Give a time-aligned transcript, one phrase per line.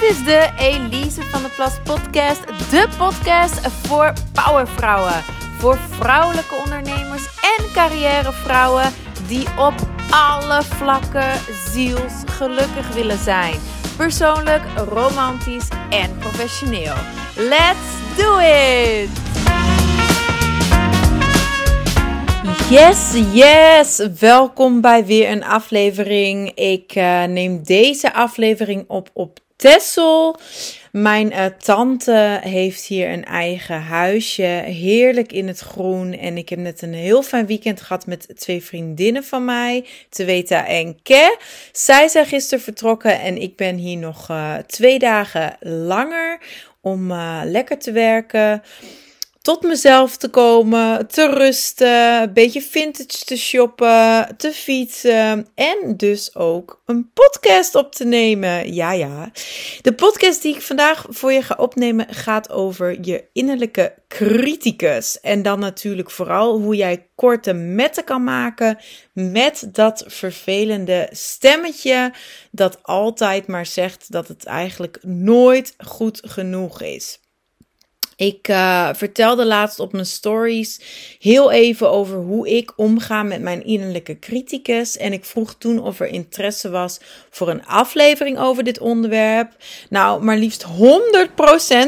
[0.00, 2.46] Dit is de Elise van de Plas podcast.
[2.70, 5.22] De podcast voor powervrouwen.
[5.58, 8.92] Voor vrouwelijke ondernemers en carrièrevrouwen
[9.26, 9.74] die op
[10.10, 11.40] alle vlakken
[11.72, 13.54] zielsgelukkig willen zijn.
[13.96, 16.94] Persoonlijk, romantisch en professioneel.
[17.36, 19.08] Let's do it!
[22.70, 24.08] Yes, yes!
[24.20, 26.54] Welkom bij weer een aflevering.
[26.54, 30.36] Ik uh, neem deze aflevering op op Tessel.
[30.92, 36.12] Mijn uh, tante heeft hier een eigen huisje, heerlijk in het groen.
[36.12, 40.66] En ik heb net een heel fijn weekend gehad met twee vriendinnen van mij, Tweta
[40.66, 41.38] en Ke.
[41.72, 46.38] Zij zijn gisteren vertrokken en ik ben hier nog uh, twee dagen langer
[46.80, 48.62] om uh, lekker te werken
[49.46, 56.34] tot mezelf te komen, te rusten, een beetje vintage te shoppen, te fietsen en dus
[56.34, 58.74] ook een podcast op te nemen.
[58.74, 59.30] Ja, ja.
[59.82, 65.20] De podcast die ik vandaag voor je ga opnemen gaat over je innerlijke criticus.
[65.20, 68.78] En dan natuurlijk vooral hoe jij korte metten kan maken
[69.12, 72.12] met dat vervelende stemmetje
[72.50, 77.18] dat altijd maar zegt dat het eigenlijk nooit goed genoeg is.
[78.16, 80.80] Ik uh, vertelde laatst op mijn stories
[81.18, 84.96] heel even over hoe ik omga met mijn innerlijke criticus.
[84.96, 87.00] En ik vroeg toen of er interesse was
[87.30, 89.56] voor een aflevering over dit onderwerp.
[89.90, 90.68] Nou, maar liefst 100%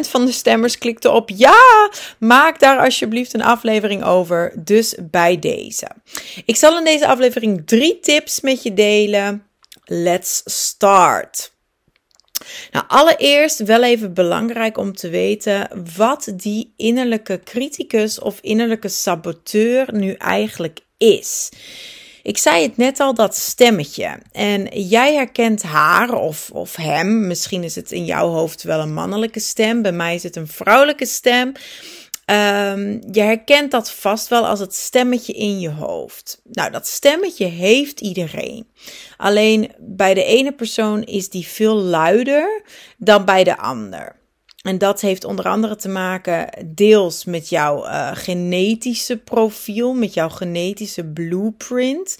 [0.01, 1.91] van de stemmers klikte op ja.
[2.19, 4.53] Maak daar alsjeblieft een aflevering over.
[4.65, 5.89] Dus bij deze.
[6.45, 9.47] Ik zal in deze aflevering drie tips met je delen.
[9.85, 11.57] Let's start.
[12.71, 19.95] Nou, allereerst wel even belangrijk om te weten wat die innerlijke criticus of innerlijke saboteur
[19.95, 21.49] nu eigenlijk is.
[22.23, 24.19] Ik zei het net al, dat stemmetje.
[24.33, 27.27] En jij herkent haar of, of hem.
[27.27, 29.83] Misschien is het in jouw hoofd wel een mannelijke stem.
[29.83, 31.53] Bij mij is het een vrouwelijke stem.
[32.31, 36.41] Um, je herkent dat vast wel als het stemmetje in je hoofd.
[36.45, 38.69] Nou, dat stemmetje heeft iedereen.
[39.17, 42.63] Alleen bij de ene persoon is die veel luider
[42.97, 44.17] dan bij de ander.
[44.63, 50.29] En dat heeft onder andere te maken deels met jouw uh, genetische profiel, met jouw
[50.29, 52.19] genetische blueprint,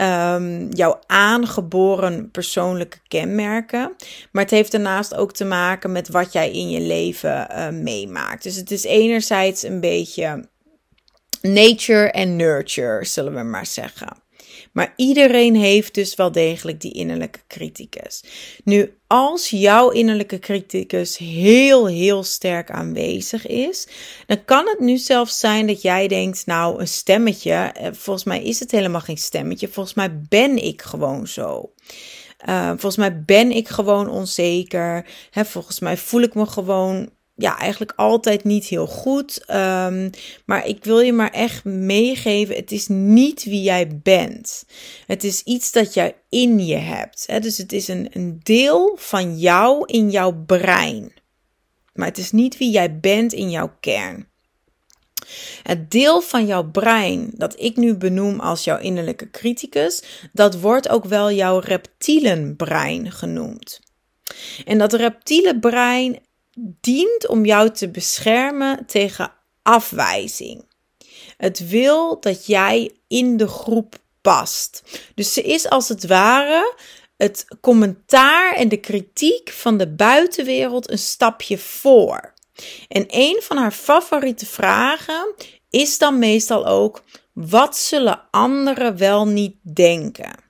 [0.00, 3.96] um, jouw aangeboren persoonlijke kenmerken.
[4.32, 8.42] Maar het heeft daarnaast ook te maken met wat jij in je leven uh, meemaakt.
[8.42, 10.48] Dus het is enerzijds een beetje
[11.42, 14.23] nature en nurture, zullen we maar zeggen.
[14.74, 18.24] Maar iedereen heeft dus wel degelijk die innerlijke criticus.
[18.64, 23.88] Nu, als jouw innerlijke criticus heel, heel sterk aanwezig is,
[24.26, 28.42] dan kan het nu zelfs zijn dat jij denkt, nou, een stemmetje, eh, volgens mij
[28.42, 31.72] is het helemaal geen stemmetje, volgens mij ben ik gewoon zo.
[32.48, 35.06] Uh, volgens mij ben ik gewoon onzeker.
[35.30, 39.44] Hè, volgens mij voel ik me gewoon ja, eigenlijk altijd niet heel goed.
[39.50, 40.10] Um,
[40.44, 44.64] maar ik wil je maar echt meegeven: het is niet wie jij bent.
[45.06, 47.24] Het is iets dat jij in je hebt.
[47.26, 47.40] Hè?
[47.40, 51.12] Dus het is een, een deel van jou in jouw brein.
[51.92, 54.28] Maar het is niet wie jij bent in jouw kern.
[55.62, 60.02] Het deel van jouw brein dat ik nu benoem als jouw innerlijke criticus,
[60.32, 63.80] dat wordt ook wel jouw reptielenbrein genoemd.
[64.64, 66.18] En dat reptiele brein
[66.56, 69.32] dient om jou te beschermen tegen
[69.62, 70.64] afwijzing.
[71.36, 74.82] Het wil dat jij in de groep past.
[75.14, 76.74] Dus ze is als het ware
[77.16, 82.32] het commentaar en de kritiek van de buitenwereld een stapje voor.
[82.88, 85.34] En een van haar favoriete vragen
[85.70, 90.43] is dan meestal ook: wat zullen anderen wel niet denken?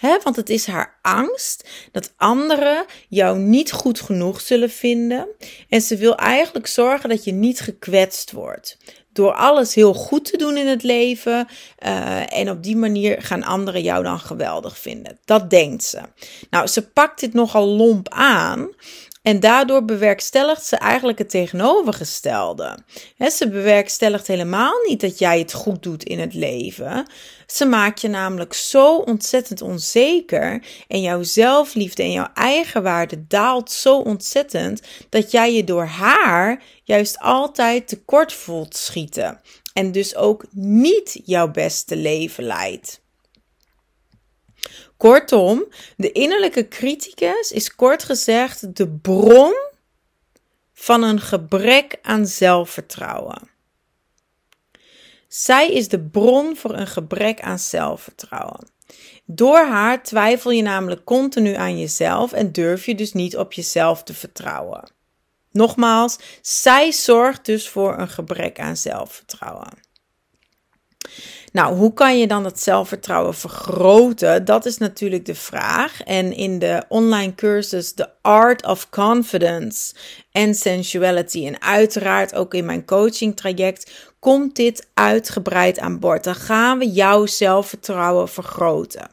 [0.00, 5.28] Want het is haar angst dat anderen jou niet goed genoeg zullen vinden.
[5.68, 8.76] En ze wil eigenlijk zorgen dat je niet gekwetst wordt.
[9.12, 11.48] Door alles heel goed te doen in het leven.
[11.86, 15.18] Uh, en op die manier gaan anderen jou dan geweldig vinden.
[15.24, 16.00] Dat denkt ze.
[16.50, 18.68] Nou, ze pakt dit nogal lomp aan.
[19.26, 22.78] En daardoor bewerkstelligt ze eigenlijk het tegenovergestelde.
[23.32, 27.10] ze bewerkstelligt helemaal niet dat jij het goed doet in het leven.
[27.46, 33.98] Ze maakt je namelijk zo ontzettend onzeker en jouw zelfliefde en jouw eigenwaarde daalt zo
[33.98, 39.40] ontzettend dat jij je door haar juist altijd tekort voelt schieten
[39.72, 43.04] en dus ook niet jouw beste leven leidt.
[44.96, 45.64] Kortom,
[45.96, 49.54] de innerlijke criticus is kort gezegd de bron
[50.72, 53.50] van een gebrek aan zelfvertrouwen.
[55.28, 58.68] Zij is de bron voor een gebrek aan zelfvertrouwen.
[59.24, 64.02] Door haar twijfel je namelijk continu aan jezelf en durf je dus niet op jezelf
[64.02, 64.90] te vertrouwen.
[65.50, 69.78] Nogmaals, zij zorgt dus voor een gebrek aan zelfvertrouwen.
[71.56, 74.44] Nou, hoe kan je dan dat zelfvertrouwen vergroten?
[74.44, 76.02] Dat is natuurlijk de vraag.
[76.02, 79.94] En in de online cursus The Art of Confidence
[80.32, 86.24] and Sensuality en uiteraard ook in mijn coaching traject komt dit uitgebreid aan bod.
[86.24, 89.10] Dan gaan we jouw zelfvertrouwen vergroten.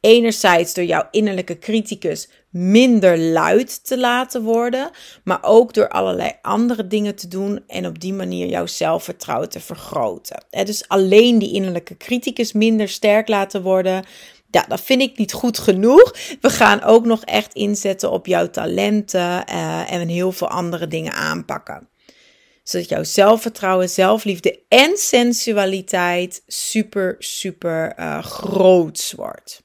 [0.00, 4.90] Enerzijds door jouw innerlijke criticus minder luid te laten worden,
[5.24, 9.60] maar ook door allerlei andere dingen te doen en op die manier jouw zelfvertrouwen te
[9.60, 10.44] vergroten.
[10.50, 14.04] Dus alleen die innerlijke criticus minder sterk laten worden.
[14.50, 16.14] Ja, dat vind ik niet goed genoeg.
[16.40, 21.12] We gaan ook nog echt inzetten op jouw talenten uh, en heel veel andere dingen
[21.12, 21.88] aanpakken
[22.62, 28.26] zodat jouw zelfvertrouwen, zelfliefde en sensualiteit super, super uh,
[29.16, 29.63] wordt.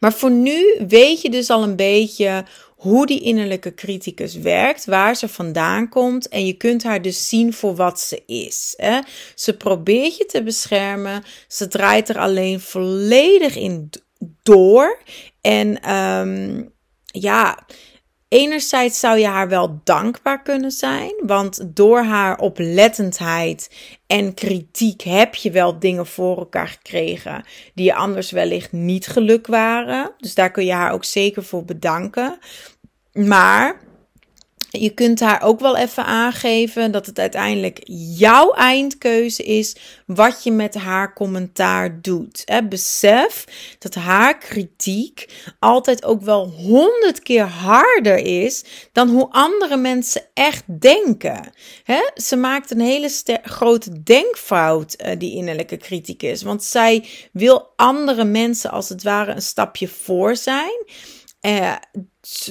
[0.00, 2.44] Maar voor nu weet je dus al een beetje
[2.78, 7.52] hoe die innerlijke criticus werkt, waar ze vandaan komt en je kunt haar dus zien
[7.52, 8.74] voor wat ze is.
[8.76, 8.98] Hè?
[9.34, 13.90] Ze probeert je te beschermen, ze draait er alleen volledig in
[14.42, 15.02] door
[15.40, 16.72] en um,
[17.04, 17.66] ja,
[18.28, 23.70] Enerzijds zou je haar wel dankbaar kunnen zijn, want door haar oplettendheid
[24.06, 27.44] en kritiek heb je wel dingen voor elkaar gekregen
[27.74, 30.12] die je anders wellicht niet geluk waren.
[30.18, 32.38] Dus daar kun je haar ook zeker voor bedanken.
[33.12, 33.80] Maar
[34.70, 37.80] je kunt haar ook wel even aangeven dat het uiteindelijk
[38.16, 39.76] jouw eindkeuze is
[40.06, 42.44] wat je met haar commentaar doet.
[42.68, 43.44] besef
[43.78, 45.28] dat haar kritiek
[45.58, 51.52] altijd ook wel honderd keer harder is dan hoe andere mensen echt denken.
[52.14, 53.10] ze maakt een hele
[53.42, 56.42] grote denkfout, uh, die innerlijke criticus.
[56.42, 60.84] Want zij wil andere mensen als het ware een stapje voor zijn.
[61.40, 61.74] Uh,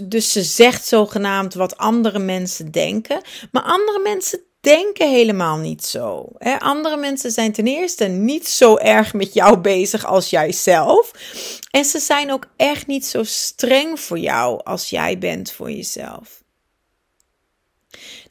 [0.04, 3.22] dus ze zegt zogenaamd wat andere mensen denken.
[3.52, 6.30] Maar andere mensen denken helemaal niet zo.
[6.38, 6.60] Hè?
[6.60, 11.12] Andere mensen zijn ten eerste niet zo erg met jou bezig als jijzelf.
[11.72, 16.44] En ze zijn ook echt niet zo streng voor jou als jij bent voor jezelf.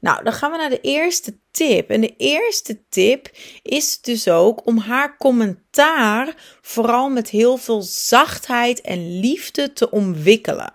[0.06, 1.90] Nou, dan gaan we naar de eerste tip.
[1.90, 3.30] En de eerste tip
[3.62, 10.72] is dus ook om haar commentaar vooral met heel veel zachtheid en liefde te ontwikkelen.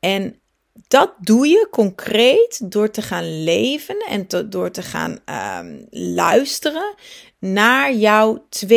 [0.00, 0.41] En
[0.88, 6.94] dat doe je concreet door te gaan leven en door te gaan ehm, luisteren
[7.38, 8.68] naar jouw 2.0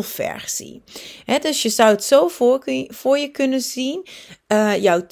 [0.00, 0.82] versie.
[1.40, 4.06] dus je zou het zo voor, voor je kunnen zien.
[4.48, 5.06] Uh, jouw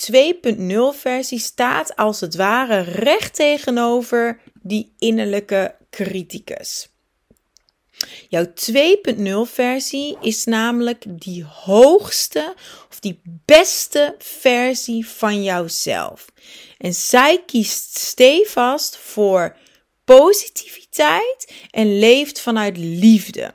[0.95, 6.89] 2.0 versie staat als het ware recht tegenover die innerlijke criticus.
[8.29, 12.55] Jouw 2.0 versie is namelijk die hoogste
[12.91, 16.27] of die beste versie van jouzelf.
[16.79, 19.57] En zij kiest stevast voor
[20.05, 23.53] positiviteit en leeft vanuit liefde.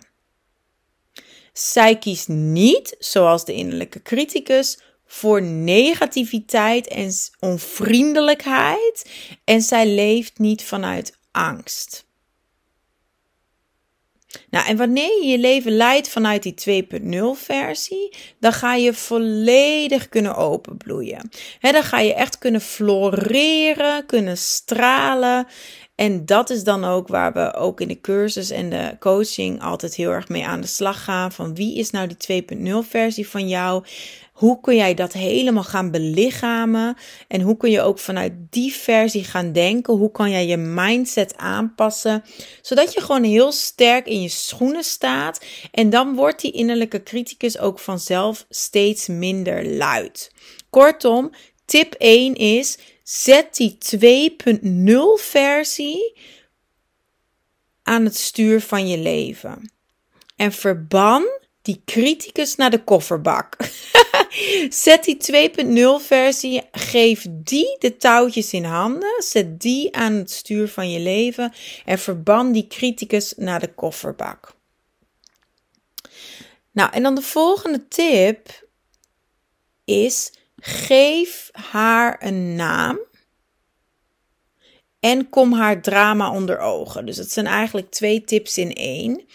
[1.53, 9.09] Zij kiest niet, zoals de innerlijke criticus, voor negativiteit en onvriendelijkheid
[9.43, 12.05] en zij leeft niet vanuit angst.
[14.53, 20.09] Nou, en wanneer je je leven leidt vanuit die 2.0 versie, dan ga je volledig
[20.09, 21.29] kunnen openbloeien.
[21.59, 25.47] He, dan ga je echt kunnen floreren, kunnen stralen.
[25.95, 29.95] En dat is dan ook waar we ook in de cursus en de coaching altijd
[29.95, 31.31] heel erg mee aan de slag gaan.
[31.31, 32.43] Van wie is nou die
[32.83, 33.83] 2.0 versie van jou?
[34.33, 36.97] Hoe kun jij dat helemaal gaan belichamen?
[37.27, 39.93] En hoe kun je ook vanuit die versie gaan denken?
[39.93, 42.23] Hoe kan jij je mindset aanpassen?
[42.61, 45.45] Zodat je gewoon heel sterk in je schoenen staat.
[45.71, 50.31] En dan wordt die innerlijke criticus ook vanzelf steeds minder luid.
[50.69, 51.31] Kortom,
[51.65, 53.77] tip 1 is: zet die
[54.57, 54.63] 2.0
[55.15, 56.19] versie
[57.83, 59.71] aan het stuur van je leven.
[60.35, 61.23] En verban
[61.61, 63.55] die criticus naar de kofferbak.
[64.69, 65.17] Zet die
[66.01, 70.99] 2.0 versie, geef die de touwtjes in handen, zet die aan het stuur van je
[70.99, 71.53] leven
[71.85, 74.55] en verban die criticus naar de kofferbak.
[76.71, 78.67] Nou, en dan de volgende tip
[79.85, 82.99] is: geef haar een naam
[84.99, 87.05] en kom haar drama onder ogen.
[87.05, 89.25] Dus het zijn eigenlijk twee tips in één.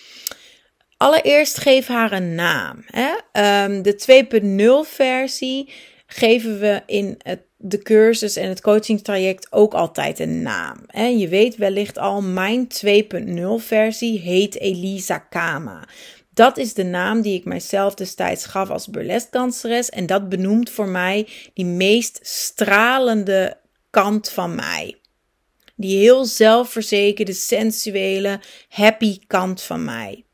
[0.99, 2.85] Allereerst geef haar een naam.
[2.87, 3.09] Hè?
[3.64, 5.73] Um, de 2.0 versie
[6.07, 10.76] geven we in het, de cursus en het coaching traject ook altijd een naam.
[10.87, 11.07] Hè?
[11.07, 15.88] Je weet wellicht al, mijn 2.0 versie heet Elisa Kama.
[16.35, 19.88] Dat is de naam die ik mijzelf destijds gaf als burleskanseres.
[19.88, 23.57] En dat benoemt voor mij die meest stralende
[23.90, 24.95] kant van mij.
[25.76, 30.25] Die heel zelfverzekerde, sensuele, happy kant van mij.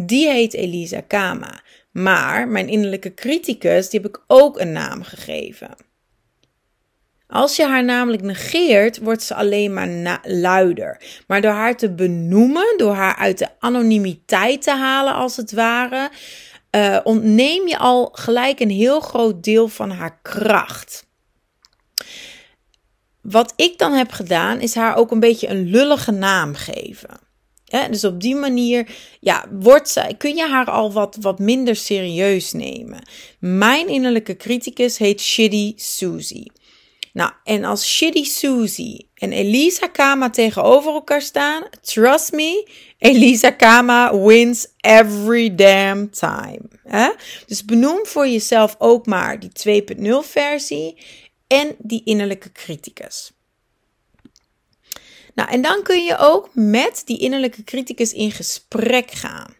[0.00, 1.60] Die heet Elisa Kama.
[1.90, 5.76] Maar mijn innerlijke criticus, die heb ik ook een naam gegeven.
[7.26, 11.22] Als je haar namelijk negeert, wordt ze alleen maar luider.
[11.26, 16.10] Maar door haar te benoemen, door haar uit de anonimiteit te halen, als het ware,
[16.76, 21.06] uh, ontneem je al gelijk een heel groot deel van haar kracht.
[23.20, 27.27] Wat ik dan heb gedaan, is haar ook een beetje een lullige naam geven.
[27.90, 28.88] Dus op die manier
[29.20, 33.08] ja, wordt kun je haar al wat, wat minder serieus nemen.
[33.38, 36.52] Mijn innerlijke criticus heet Shitty Susie.
[37.12, 44.18] Nou, en als Shitty Susie en Elisa Kama tegenover elkaar staan, trust me, Elisa Kama
[44.18, 46.60] wins every damn time.
[47.46, 50.96] Dus benoem voor jezelf ook maar die 2.0 versie
[51.46, 53.32] en die innerlijke criticus.
[55.38, 59.56] Nou, en dan kun je ook met die innerlijke criticus in gesprek gaan.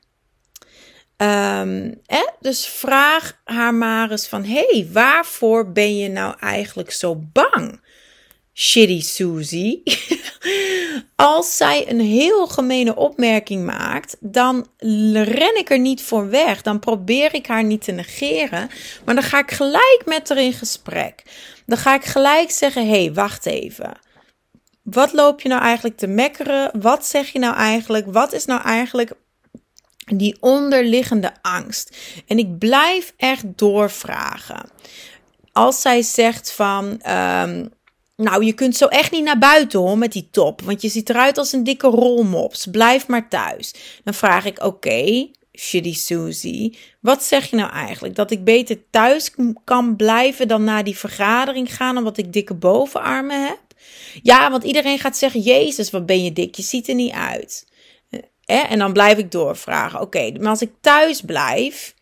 [1.67, 2.01] Um,
[2.41, 7.81] Dus vraag haar maar eens van: hey, waarvoor ben je nou eigenlijk zo bang?
[8.55, 9.83] Shitty Susie.
[11.17, 14.67] Als zij een heel gemene opmerking maakt, dan
[15.13, 16.63] ren ik er niet voor weg.
[16.63, 18.71] Dan probeer ik haar niet te negeren.
[19.05, 21.23] Maar dan ga ik gelijk met haar in gesprek.
[21.67, 24.07] Dan ga ik gelijk zeggen: hey, wacht even.
[24.91, 26.71] Wat loop je nou eigenlijk te mekkeren?
[26.81, 28.07] Wat zeg je nou eigenlijk?
[28.13, 29.13] Wat is nou eigenlijk
[30.17, 31.97] die onderliggende angst.
[32.27, 34.71] En ik blijf echt doorvragen.
[35.53, 37.01] Als zij zegt van.
[37.01, 37.67] Ehm,
[38.17, 40.61] nou, je kunt zo echt niet naar buiten hoor met die top.
[40.63, 42.67] Want je ziet eruit als een dikke rolmops.
[42.67, 43.75] Blijf maar thuis.
[44.05, 46.79] Dan vraag ik: Oké, okay, Shitty Susie.
[47.01, 48.15] Wat zeg je nou eigenlijk?
[48.15, 49.31] Dat ik beter thuis
[49.65, 53.68] kan blijven dan naar die vergadering gaan omdat ik dikke bovenarmen heb?
[54.23, 56.55] Ja, want iedereen gaat zeggen: Jezus, wat ben je dik?
[56.55, 57.67] Je ziet er niet uit.
[58.45, 60.01] En dan blijf ik doorvragen.
[60.01, 61.95] Oké, maar als ik thuis blijf,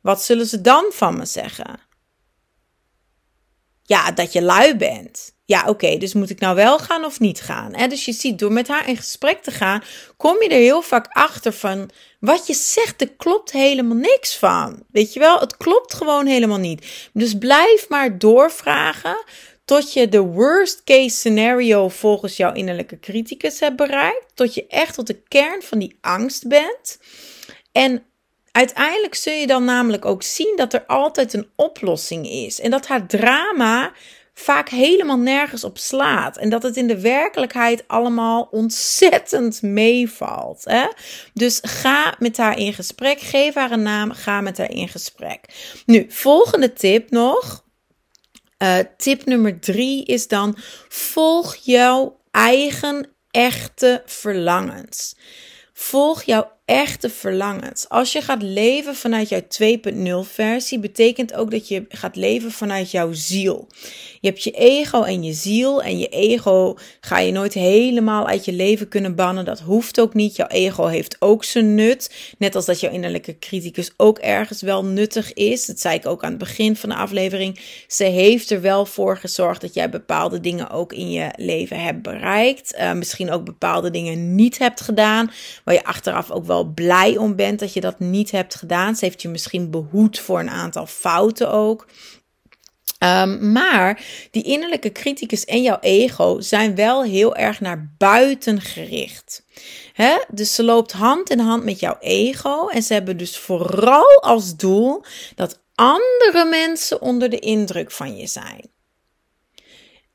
[0.00, 1.80] wat zullen ze dan van me zeggen?
[3.82, 5.34] Ja, dat je lui bent.
[5.44, 7.88] Ja, oké, dus moet ik nou wel gaan of niet gaan?
[7.88, 9.82] Dus je ziet, door met haar in gesprek te gaan,
[10.16, 11.90] kom je er heel vaak achter van
[12.20, 14.84] wat je zegt, er klopt helemaal niks van.
[14.90, 17.10] Weet je wel, het klopt gewoon helemaal niet.
[17.12, 19.24] Dus blijf maar doorvragen
[19.72, 24.94] tot je de worst case scenario volgens jouw innerlijke criticus hebt bereikt, tot je echt
[24.94, 26.98] tot de kern van die angst bent.
[27.72, 28.02] En
[28.50, 32.86] uiteindelijk zul je dan namelijk ook zien dat er altijd een oplossing is en dat
[32.86, 33.92] haar drama
[34.34, 36.36] vaak helemaal nergens op slaat.
[36.36, 40.64] En dat het in de werkelijkheid allemaal ontzettend meevalt.
[40.64, 40.86] Hè?
[41.34, 43.20] Dus ga met haar in gesprek.
[43.20, 44.12] Geef haar een naam.
[44.12, 45.44] Ga met haar in gesprek.
[45.86, 47.64] Nu, volgende tip nog.
[48.62, 50.56] Uh, tip nummer drie is dan:
[50.88, 55.16] volg jouw eigen echte verlangens.
[55.72, 57.88] Volg jouw echte verlangens.
[57.88, 59.40] Als je gaat leven vanuit jouw
[60.24, 63.66] 2.0 versie, betekent ook dat je gaat leven vanuit jouw ziel.
[64.20, 65.82] Je hebt je ego en je ziel.
[65.82, 69.44] En je ego ga je nooit helemaal uit je leven kunnen bannen.
[69.44, 70.36] Dat hoeft ook niet.
[70.36, 72.34] Jouw ego heeft ook zijn nut.
[72.38, 75.66] Net als dat jouw innerlijke criticus ook ergens wel nuttig is.
[75.66, 77.60] Dat zei ik ook aan het begin van de aflevering.
[77.86, 82.02] Ze heeft er wel voor gezorgd dat jij bepaalde dingen ook in je leven hebt
[82.02, 82.74] bereikt.
[82.78, 85.30] Uh, misschien ook bepaalde dingen niet hebt gedaan.
[85.64, 88.96] Waar je achteraf ook wel blij om bent dat je dat niet hebt gedaan.
[88.96, 91.86] Ze heeft je misschien behoed voor een aantal fouten ook.
[93.04, 99.44] Um, maar die innerlijke criticus en jouw ego zijn wel heel erg naar buiten gericht.
[99.92, 100.16] He?
[100.28, 102.68] Dus ze loopt hand in hand met jouw ego.
[102.68, 105.04] En ze hebben dus vooral als doel
[105.34, 108.70] dat andere mensen onder de indruk van je zijn.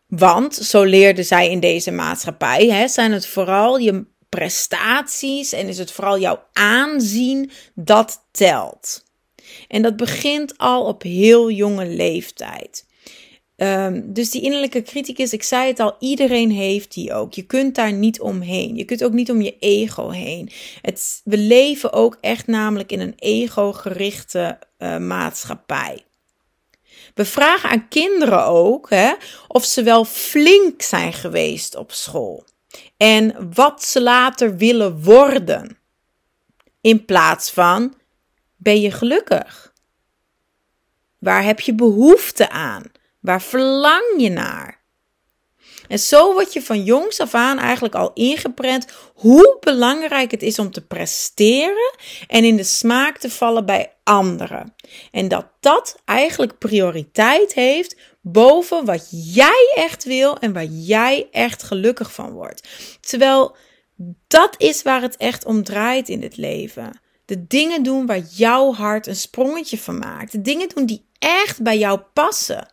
[0.08, 4.06] Want, zo leerden zij in deze maatschappij, hè, zijn het vooral je
[4.38, 9.04] prestaties en is het vooral jouw aanzien dat telt.
[9.68, 12.86] En dat begint al op heel jonge leeftijd.
[13.56, 17.34] Um, dus die innerlijke criticus, ik zei het al, iedereen heeft die ook.
[17.34, 18.76] Je kunt daar niet omheen.
[18.76, 20.50] Je kunt ook niet om je ego heen.
[20.82, 26.06] Het, we leven ook echt namelijk in een ego-gerichte uh, maatschappij.
[27.14, 29.14] We vragen aan kinderen ook hè,
[29.48, 32.44] of ze wel flink zijn geweest op school.
[32.98, 35.78] En wat ze later willen worden.
[36.82, 37.94] In plaats van
[38.56, 39.74] ben je gelukkig?
[41.20, 42.84] Waar heb je behoefte aan?
[43.20, 44.82] Waar verlang je naar?
[45.88, 50.60] En zo word je van jongs af aan eigenlijk al ingeprent hoe belangrijk het is
[50.60, 51.96] om te presteren
[52.28, 54.76] en in de smaak te vallen bij anderen.
[55.12, 61.64] En dat dat eigenlijk prioriteit heeft boven wat jij echt wil en waar jij echt
[61.64, 62.68] gelukkig van wordt.
[63.02, 63.56] Terwijl
[64.28, 67.02] dat is waar het echt om draait in het leven.
[67.26, 70.32] De dingen doen waar jouw hart een sprongetje van maakt.
[70.32, 72.68] De dingen doen die echt bij jou passen.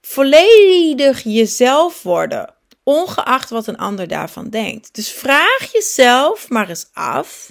[0.00, 4.94] Volledig jezelf worden, ongeacht wat een ander daarvan denkt.
[4.94, 7.50] Dus vraag jezelf maar eens af.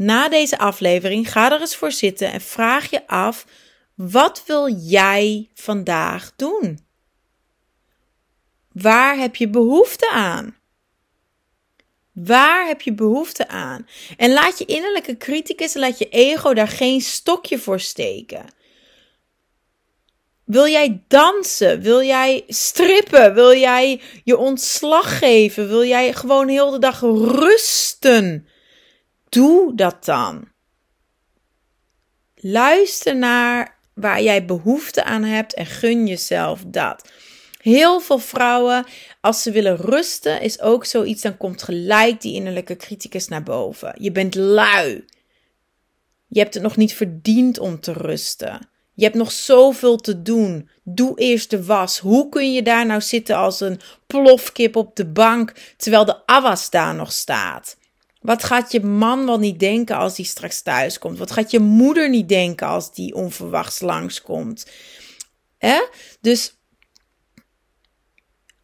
[0.00, 3.46] Na deze aflevering, ga er eens voor zitten en vraag je af:
[3.94, 6.86] wat wil jij vandaag doen?
[8.72, 10.56] Waar heb je behoefte aan?
[12.12, 13.86] Waar heb je behoefte aan?
[14.16, 18.44] En laat je innerlijke criticus, laat je ego daar geen stokje voor steken.
[20.44, 21.80] Wil jij dansen?
[21.80, 23.34] Wil jij strippen?
[23.34, 25.68] Wil jij je ontslag geven?
[25.68, 28.48] Wil jij gewoon heel de dag rusten?
[29.30, 30.48] Doe dat dan.
[32.34, 37.08] Luister naar waar jij behoefte aan hebt en gun jezelf dat.
[37.60, 38.86] Heel veel vrouwen,
[39.20, 43.94] als ze willen rusten, is ook zoiets, dan komt gelijk die innerlijke criticus naar boven.
[43.98, 45.04] Je bent lui.
[46.26, 48.68] Je hebt het nog niet verdiend om te rusten.
[48.94, 50.68] Je hebt nog zoveel te doen.
[50.82, 51.98] Doe eerst de was.
[51.98, 56.70] Hoe kun je daar nou zitten als een plofkip op de bank terwijl de afwas
[56.70, 57.76] daar nog staat?
[58.20, 61.18] Wat gaat je man wel niet denken als hij straks thuis komt?
[61.18, 64.66] Wat gaat je moeder niet denken als die onverwachts langskomt?
[65.58, 65.80] Hè?
[66.20, 66.58] Dus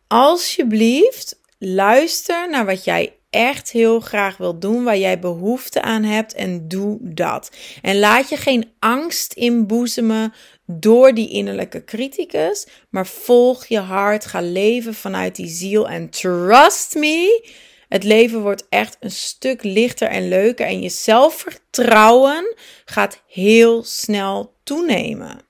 [0.06, 6.34] alsjeblieft, luister naar wat jij echt heel graag wil doen, waar jij behoefte aan hebt
[6.34, 7.50] en doe dat.
[7.82, 10.32] En laat je geen angst inboezemen
[10.66, 16.94] door die innerlijke criticus, maar volg je hart, ga leven vanuit die ziel en trust
[16.94, 17.50] me,
[17.88, 24.54] het leven wordt echt een stuk lichter en leuker en je zelfvertrouwen gaat heel snel
[24.64, 25.40] toenemen.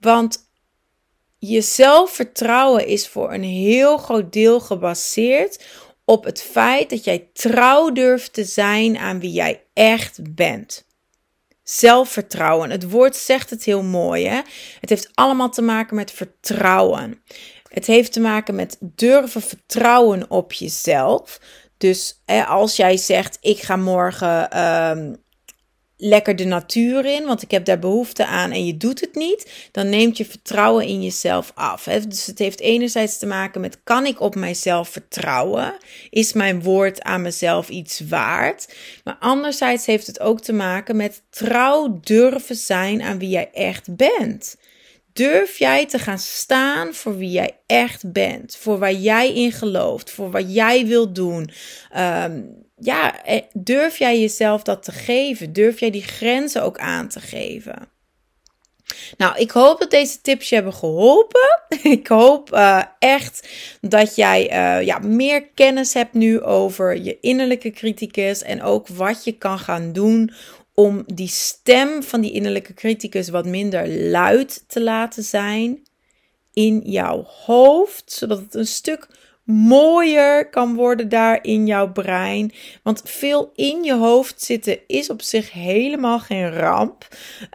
[0.00, 0.38] Want
[1.38, 5.64] je zelfvertrouwen is voor een heel groot deel gebaseerd
[6.04, 10.86] op het feit dat jij trouw durft te zijn aan wie jij echt bent.
[11.62, 12.70] Zelfvertrouwen.
[12.70, 14.26] Het woord zegt het heel mooi.
[14.26, 14.40] Hè?
[14.80, 17.22] Het heeft allemaal te maken met vertrouwen.
[17.74, 21.40] Het heeft te maken met durven vertrouwen op jezelf.
[21.78, 25.14] Dus als jij zegt: Ik ga morgen ehm,
[25.96, 29.68] lekker de natuur in, want ik heb daar behoefte aan en je doet het niet,
[29.72, 31.82] dan neemt je vertrouwen in jezelf af.
[31.82, 35.76] Dus het heeft enerzijds te maken met: kan ik op mijzelf vertrouwen?
[36.10, 38.74] Is mijn woord aan mezelf iets waard?
[39.04, 43.96] Maar anderzijds heeft het ook te maken met trouw durven zijn aan wie jij echt
[43.96, 44.56] bent.
[45.14, 50.10] Durf jij te gaan staan voor wie jij echt bent, voor waar jij in gelooft,
[50.10, 51.50] voor wat jij wilt doen?
[51.90, 52.42] Ehm,
[52.76, 55.52] ja, eh, durf jij jezelf dat te geven?
[55.52, 57.88] Durf jij die grenzen ook aan te geven?
[59.16, 61.62] Nou, ik hoop dat deze tips je hebben geholpen.
[61.82, 63.48] Ik hoop uh, echt
[63.80, 69.24] dat jij uh, ja, meer kennis hebt nu over je innerlijke criticus en ook wat
[69.24, 70.32] je kan gaan doen
[70.74, 75.82] om die stem van die innerlijke criticus wat minder luid te laten zijn
[76.52, 79.08] in jouw hoofd, zodat het een stuk
[79.44, 82.52] mooier kan worden daar in jouw brein.
[82.82, 87.08] Want veel in je hoofd zitten is op zich helemaal geen ramp.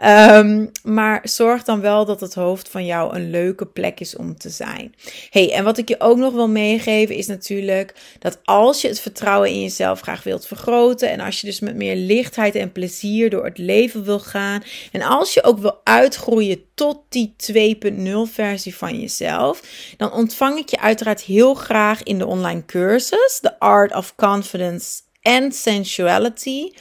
[0.04, 4.36] Um, maar zorg dan wel dat het hoofd van jou een leuke plek is om
[4.36, 4.94] te zijn.
[5.30, 9.00] Hey, en wat ik je ook nog wil meegeven is natuurlijk dat als je het
[9.00, 13.30] vertrouwen in jezelf graag wilt vergroten en als je dus met meer lichtheid en plezier
[13.30, 18.76] door het leven wil gaan en als je ook wil uitgroeien tot die 2.0 versie
[18.76, 19.62] van jezelf,
[19.96, 25.00] dan ontvang ik je uiteraard heel graag in de online cursus, The Art of Confidence
[25.22, 26.72] and Sensuality.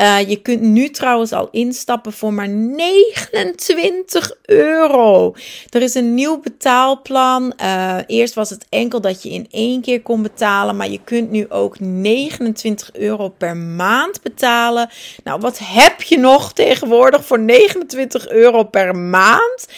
[0.00, 5.34] Uh, je kunt nu trouwens al instappen voor maar 29 euro.
[5.68, 7.52] Er is een nieuw betaalplan.
[7.62, 11.30] Uh, eerst was het enkel dat je in één keer kon betalen, maar je kunt
[11.30, 14.90] nu ook 29 euro per maand betalen.
[15.24, 19.68] Nou, wat heb je nog tegenwoordig voor 29 euro per maand?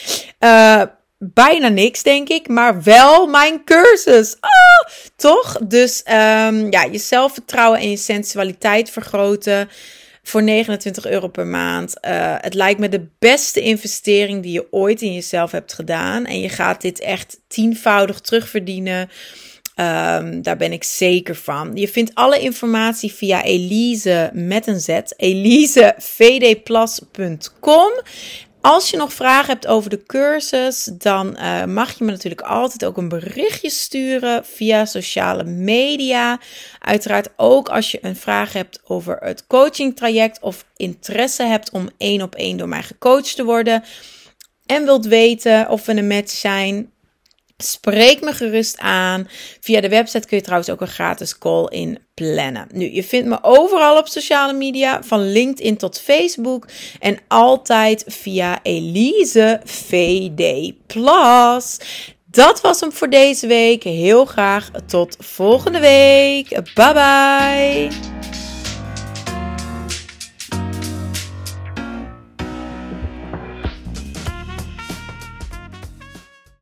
[0.41, 0.83] Uh,
[1.19, 2.49] bijna niks, denk ik.
[2.49, 4.37] Maar wel mijn cursus.
[4.41, 5.59] Ah, toch?
[5.65, 9.69] Dus um, ja, je zelfvertrouwen en je sensualiteit vergroten
[10.23, 11.95] voor 29 euro per maand.
[12.05, 16.27] Uh, het lijkt me de beste investering die je ooit in jezelf hebt gedaan.
[16.27, 19.11] En je gaat dit echt tienvoudig terugverdienen.
[19.77, 21.71] Um, daar ben ik zeker van.
[21.75, 25.01] Je vindt alle informatie via Elise met een Z.
[25.17, 27.93] EliseVDPlus.com.
[28.63, 32.85] Als je nog vragen hebt over de cursus, dan uh, mag je me natuurlijk altijd
[32.85, 36.41] ook een berichtje sturen via sociale media.
[36.79, 41.89] Uiteraard ook als je een vraag hebt over het coaching traject of interesse hebt om
[41.97, 43.85] één op één door mij gecoacht te worden.
[44.67, 46.92] En wilt weten of we een match zijn,
[47.63, 49.29] Spreek me gerust aan.
[49.61, 52.67] Via de website kun je trouwens ook een gratis call in plannen.
[52.73, 56.67] Nu, je vindt me overal op sociale media, van LinkedIn tot Facebook.
[57.01, 61.79] En altijd via Elise VD Plus.
[62.27, 63.83] Dat was hem voor deze week.
[63.83, 66.49] Heel graag tot volgende week.
[66.75, 68.42] Bye bye.